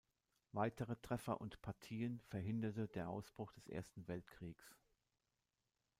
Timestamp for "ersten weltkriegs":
3.67-4.75